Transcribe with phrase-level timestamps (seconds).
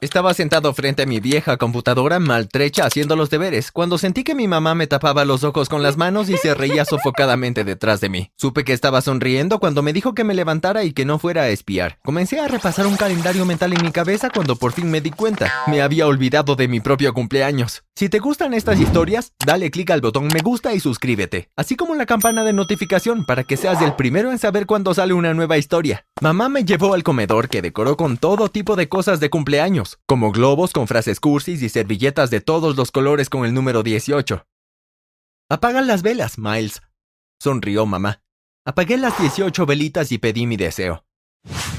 [0.00, 4.48] Estaba sentado frente a mi vieja computadora maltrecha haciendo los deberes, cuando sentí que mi
[4.48, 8.32] mamá me tapaba los ojos con las manos y se reía sofocadamente detrás de mí.
[8.36, 11.48] Supe que estaba sonriendo cuando me dijo que me levantara y que no fuera a
[11.50, 11.98] espiar.
[12.02, 15.52] Comencé a repasar un calendario mental en mi cabeza cuando por fin me di cuenta.
[15.66, 17.82] Me había olvidado de mi propio cumpleaños.
[17.94, 21.94] Si te gustan estas historias, dale clic al botón me gusta y suscríbete, así como
[21.94, 25.58] la campana de notificación para que seas el primero en saber cuando sale una nueva
[25.58, 26.06] historia.
[26.22, 30.32] Mamá me llevó al comedor que decoró con todo tipo de cosas de cumpleaños como
[30.32, 34.46] globos con frases cursis y servilletas de todos los colores con el número 18.
[35.48, 36.82] Apagan las velas, Miles,
[37.40, 38.22] sonrió mamá.
[38.66, 41.06] Apagué las 18 velitas y pedí mi deseo.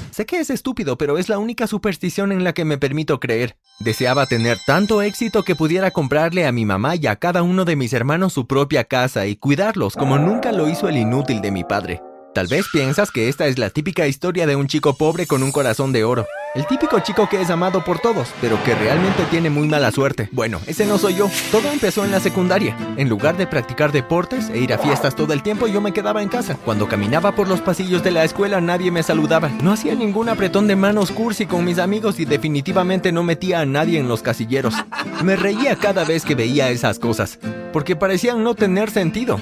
[0.10, 3.58] Sé que es estúpido, pero es la única superstición en la que me permito creer.
[3.80, 7.76] Deseaba tener tanto éxito que pudiera comprarle a mi mamá y a cada uno de
[7.76, 11.64] mis hermanos su propia casa y cuidarlos como nunca lo hizo el inútil de mi
[11.64, 12.02] padre.
[12.34, 15.52] Tal vez piensas que esta es la típica historia de un chico pobre con un
[15.52, 16.26] corazón de oro.
[16.56, 20.30] El típico chico que es amado por todos, pero que realmente tiene muy mala suerte.
[20.32, 21.30] Bueno, ese no soy yo.
[21.52, 22.78] Todo empezó en la secundaria.
[22.96, 26.22] En lugar de practicar deportes e ir a fiestas todo el tiempo, yo me quedaba
[26.22, 26.58] en casa.
[26.64, 29.50] Cuando caminaba por los pasillos de la escuela, nadie me saludaba.
[29.62, 33.66] No hacía ningún apretón de manos cursi con mis amigos y definitivamente no metía a
[33.66, 34.74] nadie en los casilleros.
[35.22, 37.40] Me reía cada vez que veía esas cosas,
[37.74, 39.38] porque parecían no tener sentido.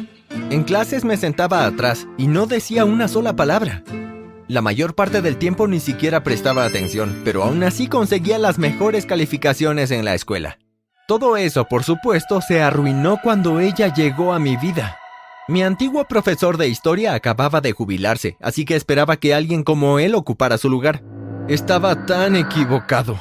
[0.50, 3.84] En clases me sentaba atrás y no decía una sola palabra.
[4.48, 9.06] La mayor parte del tiempo ni siquiera prestaba atención, pero aún así conseguía las mejores
[9.06, 10.58] calificaciones en la escuela.
[11.08, 14.98] Todo eso, por supuesto, se arruinó cuando ella llegó a mi vida.
[15.48, 20.16] Mi antiguo profesor de historia acababa de jubilarse, así que esperaba que alguien como él
[20.16, 21.04] ocupara su lugar.
[21.48, 23.20] Estaba tan equivocado.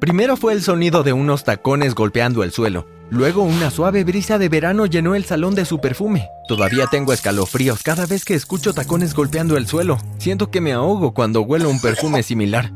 [0.00, 2.86] Primero fue el sonido de unos tacones golpeando el suelo.
[3.10, 6.28] Luego una suave brisa de verano llenó el salón de su perfume.
[6.46, 9.98] Todavía tengo escalofríos cada vez que escucho tacones golpeando el suelo.
[10.18, 12.72] Siento que me ahogo cuando huelo un perfume similar.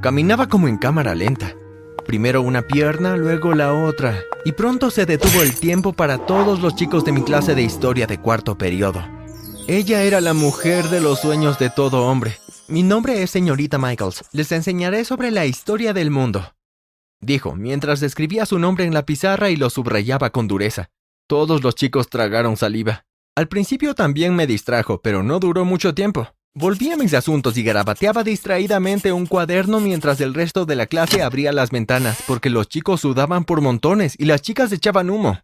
[0.00, 1.54] Caminaba como en cámara lenta.
[2.06, 4.20] Primero una pierna, luego la otra.
[4.44, 8.06] Y pronto se detuvo el tiempo para todos los chicos de mi clase de historia
[8.06, 9.02] de cuarto periodo.
[9.66, 12.36] Ella era la mujer de los sueños de todo hombre.
[12.68, 14.24] Mi nombre es señorita Michaels.
[14.30, 16.52] Les enseñaré sobre la historia del mundo
[17.22, 20.90] dijo, mientras escribía su nombre en la pizarra y lo subrayaba con dureza.
[21.26, 23.06] Todos los chicos tragaron saliva.
[23.34, 26.28] Al principio también me distrajo, pero no duró mucho tiempo.
[26.54, 31.22] Volví a mis asuntos y garabateaba distraídamente un cuaderno mientras el resto de la clase
[31.22, 35.38] abría las ventanas, porque los chicos sudaban por montones y las chicas echaban humo.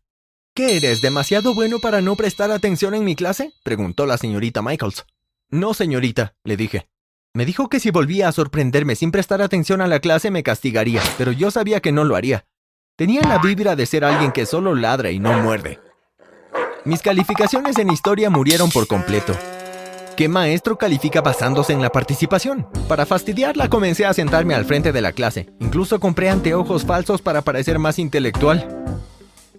[0.55, 3.53] ¿Qué eres, demasiado bueno para no prestar atención en mi clase?
[3.63, 5.07] preguntó la señorita Michaels.
[5.51, 6.89] No, señorita, le dije.
[7.35, 11.03] Me dijo que si volvía a sorprenderme sin prestar atención a la clase me castigaría,
[11.19, 12.47] pero yo sabía que no lo haría.
[12.97, 15.79] Tenía la vibra de ser alguien que solo ladra y no muerde.
[16.85, 19.35] Mis calificaciones en historia murieron por completo.
[20.17, 22.67] ¿Qué maestro califica basándose en la participación?
[22.89, 25.49] Para fastidiarla comencé a sentarme al frente de la clase.
[25.61, 28.67] Incluso compré anteojos falsos para parecer más intelectual.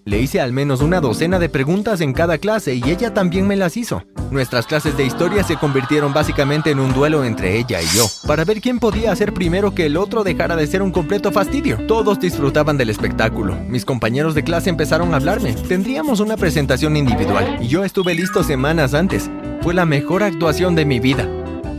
[0.09, 3.55] Le hice al menos una docena de preguntas en cada clase y ella también me
[3.55, 4.01] las hizo.
[4.31, 8.43] Nuestras clases de historia se convirtieron básicamente en un duelo entre ella y yo, para
[8.43, 11.77] ver quién podía hacer primero que el otro dejara de ser un completo fastidio.
[11.85, 13.55] Todos disfrutaban del espectáculo.
[13.67, 15.53] Mis compañeros de clase empezaron a hablarme.
[15.53, 19.29] Tendríamos una presentación individual y yo estuve listo semanas antes.
[19.61, 21.29] Fue la mejor actuación de mi vida.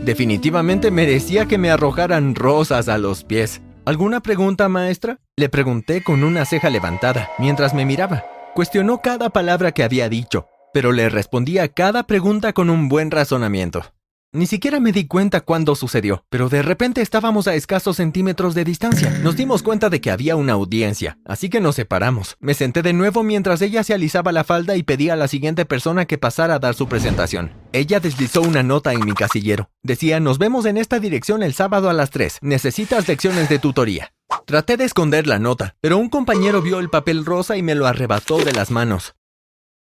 [0.04, 3.60] Definitivamente merecía que me arrojaran rosas a los pies.
[3.84, 5.18] ¿Alguna pregunta, maestra?
[5.40, 8.26] Le pregunté con una ceja levantada, mientras me miraba.
[8.54, 13.10] Cuestionó cada palabra que había dicho, pero le respondía a cada pregunta con un buen
[13.10, 13.94] razonamiento.
[14.32, 18.64] Ni siquiera me di cuenta cuándo sucedió, pero de repente estábamos a escasos centímetros de
[18.64, 19.18] distancia.
[19.22, 22.36] Nos dimos cuenta de que había una audiencia, así que nos separamos.
[22.38, 25.64] Me senté de nuevo mientras ella se alisaba la falda y pedía a la siguiente
[25.64, 27.50] persona que pasara a dar su presentación.
[27.72, 29.70] Ella deslizó una nota en mi casillero.
[29.82, 32.40] Decía, nos vemos en esta dirección el sábado a las 3.
[32.42, 34.12] Necesitas lecciones de tutoría.
[34.50, 37.86] Traté de esconder la nota, pero un compañero vio el papel rosa y me lo
[37.86, 39.14] arrebató de las manos.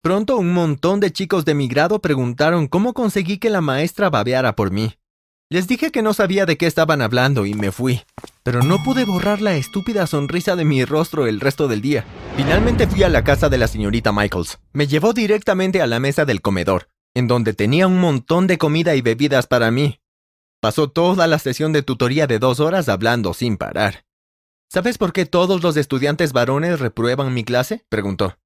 [0.00, 4.56] Pronto un montón de chicos de mi grado preguntaron cómo conseguí que la maestra babeara
[4.56, 4.94] por mí.
[5.50, 8.00] Les dije que no sabía de qué estaban hablando y me fui,
[8.44, 12.06] pero no pude borrar la estúpida sonrisa de mi rostro el resto del día.
[12.38, 14.58] Finalmente fui a la casa de la señorita Michaels.
[14.72, 18.94] Me llevó directamente a la mesa del comedor, en donde tenía un montón de comida
[18.94, 20.00] y bebidas para mí.
[20.62, 24.06] Pasó toda la sesión de tutoría de dos horas hablando sin parar.
[24.68, 27.84] ¿Sabes por qué todos los estudiantes varones reprueban mi clase?
[27.88, 28.36] preguntó.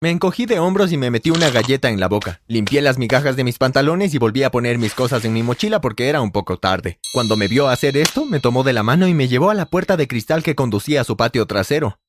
[0.00, 2.40] Me encogí de hombros y me metí una galleta en la boca.
[2.48, 5.80] Limpié las migajas de mis pantalones y volví a poner mis cosas en mi mochila
[5.80, 6.98] porque era un poco tarde.
[7.12, 9.66] Cuando me vio hacer esto, me tomó de la mano y me llevó a la
[9.66, 12.00] puerta de cristal que conducía a su patio trasero.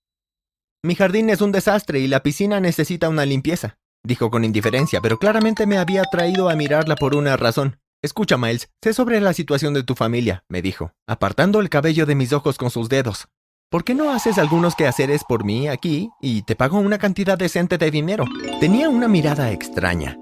[0.82, 5.20] Mi jardín es un desastre y la piscina necesita una limpieza, dijo con indiferencia, pero
[5.20, 7.80] claramente me había traído a mirarla por una razón.
[8.04, 12.16] Escucha, Miles, sé sobre la situación de tu familia, me dijo, apartando el cabello de
[12.16, 13.28] mis ojos con sus dedos.
[13.74, 17.80] ¿por qué no haces algunos quehaceres por mí aquí y te pago una cantidad decente
[17.80, 18.26] de dinero?
[18.60, 20.16] Tenía una mirada extraña.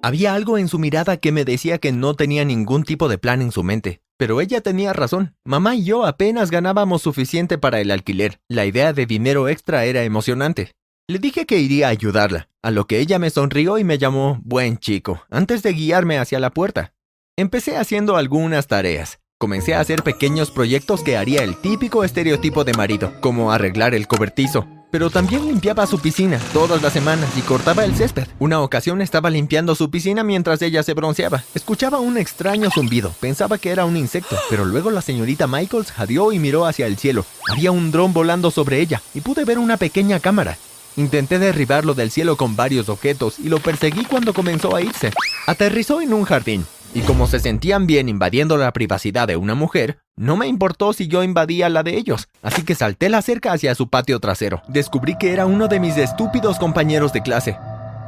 [0.00, 3.42] Había algo en su mirada que me decía que no tenía ningún tipo de plan
[3.42, 4.00] en su mente.
[4.16, 5.34] Pero ella tenía razón.
[5.44, 8.38] Mamá y yo apenas ganábamos suficiente para el alquiler.
[8.48, 10.76] La idea de dinero extra era emocionante.
[11.08, 14.40] Le dije que iría a ayudarla, a lo que ella me sonrió y me llamó
[14.44, 16.93] buen chico, antes de guiarme hacia la puerta.
[17.36, 19.18] Empecé haciendo algunas tareas.
[19.38, 24.06] Comencé a hacer pequeños proyectos que haría el típico estereotipo de marido, como arreglar el
[24.06, 28.28] cobertizo, pero también limpiaba su piscina todas las semanas y cortaba el césped.
[28.38, 31.42] Una ocasión estaba limpiando su piscina mientras ella se bronceaba.
[31.56, 36.30] Escuchaba un extraño zumbido, pensaba que era un insecto, pero luego la señorita Michaels jadeó
[36.30, 37.26] y miró hacia el cielo.
[37.50, 40.56] Había un dron volando sobre ella y pude ver una pequeña cámara.
[40.96, 45.10] Intenté derribarlo del cielo con varios objetos y lo perseguí cuando comenzó a irse.
[45.48, 49.98] Aterrizó en un jardín, y como se sentían bien invadiendo la privacidad de una mujer,
[50.16, 53.74] no me importó si yo invadía la de ellos, así que salté la cerca hacia
[53.74, 54.62] su patio trasero.
[54.68, 57.58] Descubrí que era uno de mis estúpidos compañeros de clase.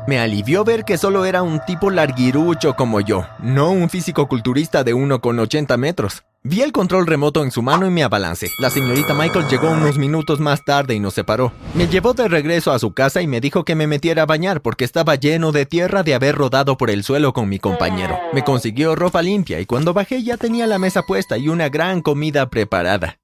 [0.07, 4.85] Me alivió ver que solo era un tipo larguirucho como yo, no un físico culturista
[4.85, 6.23] de 1,80 metros.
[6.49, 8.53] Vi el control remoto en su mano y me abalancé.
[8.61, 11.51] La señorita Michael llegó unos minutos más tarde y nos separó.
[11.75, 14.63] Me llevó de regreso a su casa y me dijo que me metiera a bañar
[14.63, 18.17] porque estaba lleno de tierra de haber rodado por el suelo con mi compañero.
[18.33, 22.01] Me consiguió ropa limpia y cuando bajé ya tenía la mesa puesta y una gran
[22.01, 23.19] comida preparada.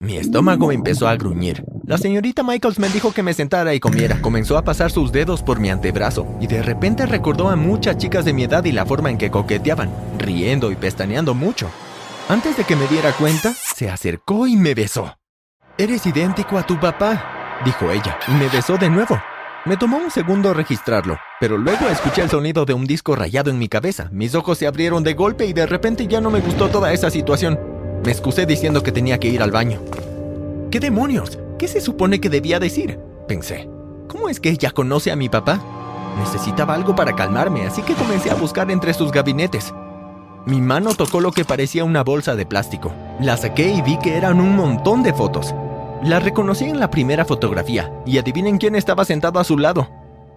[0.00, 1.62] Mi estómago empezó a gruñir.
[1.84, 4.22] La señorita Michaels me dijo que me sentara y comiera.
[4.22, 8.24] Comenzó a pasar sus dedos por mi antebrazo y de repente recordó a muchas chicas
[8.24, 11.70] de mi edad y la forma en que coqueteaban, riendo y pestañeando mucho.
[12.28, 15.16] Antes de que me diera cuenta, se acercó y me besó.
[15.78, 19.16] Eres idéntico a tu papá, dijo ella, y me besó de nuevo.
[19.64, 23.60] Me tomó un segundo registrarlo, pero luego escuché el sonido de un disco rayado en
[23.60, 24.08] mi cabeza.
[24.10, 27.10] Mis ojos se abrieron de golpe y de repente ya no me gustó toda esa
[27.10, 27.60] situación.
[28.04, 29.80] Me excusé diciendo que tenía que ir al baño.
[30.72, 31.38] ¿Qué demonios?
[31.60, 32.98] ¿Qué se supone que debía decir?
[33.28, 33.68] Pensé.
[34.08, 35.60] ¿Cómo es que ella conoce a mi papá?
[36.18, 39.72] Necesitaba algo para calmarme, así que comencé a buscar entre sus gabinetes.
[40.46, 42.92] Mi mano tocó lo que parecía una bolsa de plástico.
[43.20, 45.52] La saqué y vi que eran un montón de fotos.
[46.04, 49.88] La reconocí en la primera fotografía y adivinen quién estaba sentado a su lado.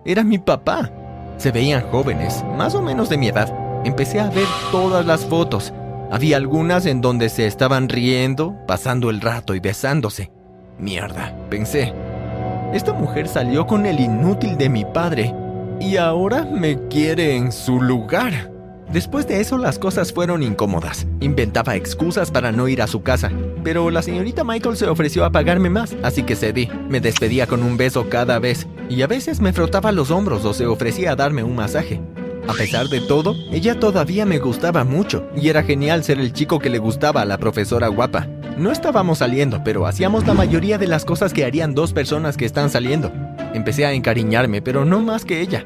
[0.04, 0.90] Era mi papá.
[1.38, 3.54] Se veían jóvenes, más o menos de mi edad.
[3.86, 5.74] Empecé a ver todas las fotos.
[6.10, 10.32] Había algunas en donde se estaban riendo, pasando el rato y besándose.
[10.80, 11.94] Mierda, pensé.
[12.74, 15.36] Esta mujer salió con el inútil de mi padre
[15.80, 18.59] y ahora me quiere en su lugar.
[18.92, 21.06] Después de eso las cosas fueron incómodas.
[21.20, 23.32] Inventaba excusas para no ir a su casa,
[23.64, 26.70] pero la señorita Michael se ofreció a pagarme más, así que cedí.
[26.90, 30.54] Me despedía con un beso cada vez, y a veces me frotaba los hombros o
[30.56, 32.02] se ofrecía a darme un masaje.
[32.48, 36.58] A pesar de todo, ella todavía me gustaba mucho, y era genial ser el chico
[36.58, 38.28] que le gustaba a la profesora guapa.
[38.58, 42.46] No estábamos saliendo, pero hacíamos la mayoría de las cosas que harían dos personas que
[42.46, 43.12] están saliendo.
[43.54, 45.64] Empecé a encariñarme, pero no más que ella.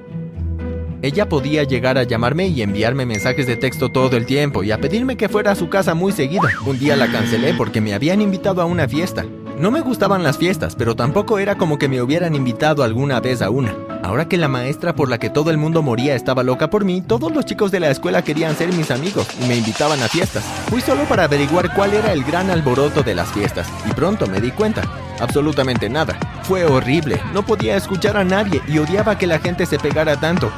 [1.03, 4.77] Ella podía llegar a llamarme y enviarme mensajes de texto todo el tiempo y a
[4.77, 6.47] pedirme que fuera a su casa muy seguido.
[6.65, 9.25] Un día la cancelé porque me habían invitado a una fiesta.
[9.59, 13.41] No me gustaban las fiestas, pero tampoco era como que me hubieran invitado alguna vez
[13.41, 13.75] a una.
[14.01, 17.01] Ahora que la maestra por la que todo el mundo moría estaba loca por mí,
[17.01, 20.45] todos los chicos de la escuela querían ser mis amigos y me invitaban a fiestas.
[20.69, 24.39] Fui solo para averiguar cuál era el gran alboroto de las fiestas y pronto me
[24.39, 24.83] di cuenta.
[25.19, 26.17] Absolutamente nada.
[26.43, 30.49] Fue horrible, no podía escuchar a nadie y odiaba que la gente se pegara tanto.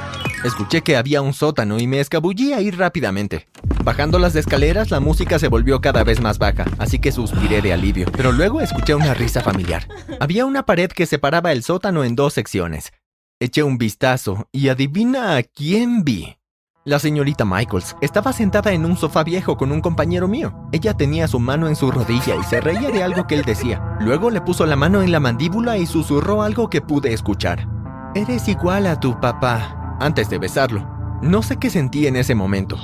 [0.45, 3.47] Escuché que había un sótano y me escabullí a ir rápidamente.
[3.83, 7.73] Bajando las escaleras, la música se volvió cada vez más baja, así que suspiré de
[7.73, 8.05] alivio.
[8.15, 9.87] Pero luego escuché una risa familiar.
[10.19, 12.93] Había una pared que separaba el sótano en dos secciones.
[13.39, 16.37] Eché un vistazo y adivina a quién vi.
[16.83, 20.53] La señorita Michaels estaba sentada en un sofá viejo con un compañero mío.
[20.71, 23.97] Ella tenía su mano en su rodilla y se reía de algo que él decía.
[23.99, 27.67] Luego le puso la mano en la mandíbula y susurró algo que pude escuchar.
[28.13, 30.85] Eres igual a tu papá antes de besarlo.
[31.21, 32.77] No sé qué sentí en ese momento.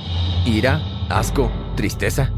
[0.44, 2.30] Ira, asco, tristeza.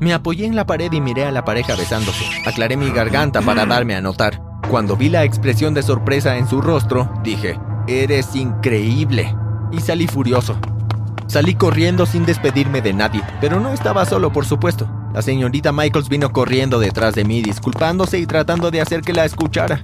[0.00, 2.24] Me apoyé en la pared y miré a la pareja besándose.
[2.46, 4.40] Aclaré mi garganta para darme a notar.
[4.70, 7.58] Cuando vi la expresión de sorpresa en su rostro, dije,
[7.88, 9.34] Eres increíble.
[9.72, 10.56] Y salí furioso.
[11.26, 14.88] Salí corriendo sin despedirme de nadie, pero no estaba solo, por supuesto.
[15.14, 19.24] La señorita Michaels vino corriendo detrás de mí, disculpándose y tratando de hacer que la
[19.24, 19.82] escuchara.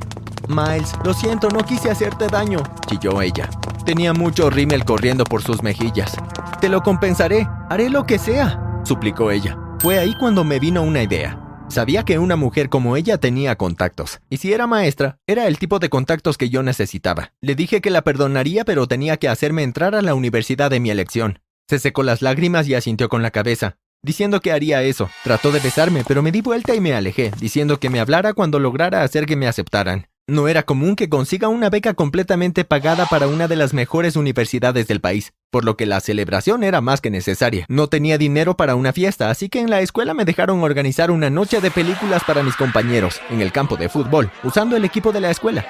[0.49, 3.49] Miles, lo siento, no quise hacerte daño, chilló ella.
[3.85, 6.17] Tenía mucho rímel corriendo por sus mejillas.
[6.61, 9.59] Te lo compensaré, haré lo que sea, suplicó ella.
[9.81, 11.39] Fue ahí cuando me vino una idea.
[11.69, 15.79] Sabía que una mujer como ella tenía contactos, y si era maestra, era el tipo
[15.81, 17.33] de contactos que yo necesitaba.
[17.43, 20.91] Le dije que la perdonaría, pero tenía que hacerme entrar a la universidad de mi
[20.91, 21.41] elección.
[21.69, 23.77] Se secó las lágrimas y asintió con la cabeza.
[24.03, 25.09] diciendo que haría eso.
[25.25, 28.59] Trató de besarme, pero me di vuelta y me alejé, diciendo que me hablara cuando
[28.59, 30.09] lograra hacer que me aceptaran.
[30.27, 34.87] No era común que consiga una beca completamente pagada para una de las mejores universidades
[34.87, 37.67] del país, por lo que la celebración era más que necesaria.
[37.69, 41.29] No tenía dinero para una fiesta, así que en la escuela me dejaron organizar una
[41.29, 45.21] noche de películas para mis compañeros, en el campo de fútbol, usando el equipo de
[45.21, 45.67] la escuela.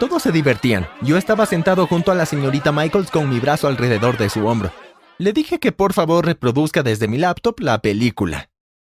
[0.00, 0.88] Todos se divertían.
[1.02, 4.72] Yo estaba sentado junto a la señorita Michaels con mi brazo alrededor de su hombro.
[5.18, 8.48] Le dije que por favor reproduzca desde mi laptop la película.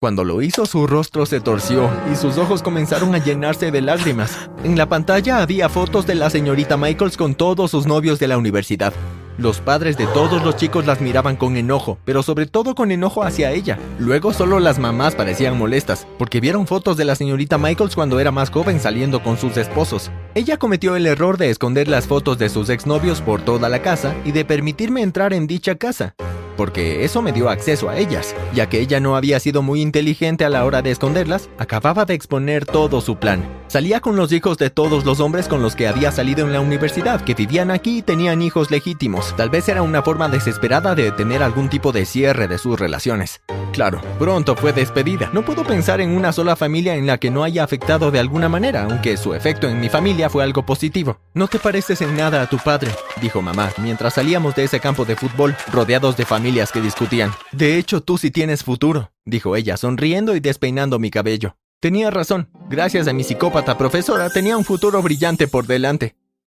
[0.04, 4.50] Cuando lo hizo, su rostro se torció y sus ojos comenzaron a llenarse de lágrimas.
[4.66, 8.38] En la pantalla había fotos de la señorita Michaels con todos sus novios de la
[8.38, 8.92] universidad.
[9.38, 13.24] Los padres de todos los chicos las miraban con enojo, pero sobre todo con enojo
[13.24, 13.80] hacia ella.
[13.98, 18.32] Luego solo las mamás parecían molestas, porque vieron fotos de la señorita Michaels cuando era
[18.32, 20.12] más joven saliendo con sus esposos.
[20.36, 24.14] Ella cometió el error de esconder las fotos de sus exnovios por toda la casa
[24.26, 26.14] y de permitirme entrar en dicha casa
[26.56, 30.46] porque eso me dio acceso a ellas, ya que ella no había sido muy inteligente
[30.46, 33.44] a la hora de esconderlas, acababa de exponer todo su plan.
[33.74, 36.60] Salía con los hijos de todos los hombres con los que había salido en la
[36.60, 39.36] universidad, que vivían aquí y tenían hijos legítimos.
[39.36, 43.42] Tal vez era una forma desesperada de tener algún tipo de cierre de sus relaciones.
[43.72, 45.32] Claro, pronto fue despedida.
[45.34, 48.48] No puedo pensar en una sola familia en la que no haya afectado de alguna
[48.48, 51.18] manera, aunque su efecto en mi familia fue algo positivo.
[51.34, 52.92] No te pareces en nada a tu padre,
[53.24, 57.32] dijo mamá, mientras salíamos de ese campo de fútbol, rodeados de familias que discutían.
[57.52, 61.56] De hecho, tú sí tienes futuro, dijo ella, sonriendo y despeinando mi cabello.
[61.84, 62.48] Tenía razón.
[62.70, 66.16] Gracias a mi psicópata profesora tenía un futuro brillante por delante.